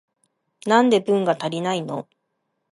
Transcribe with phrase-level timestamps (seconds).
[0.65, 2.09] なんで文が足りないの？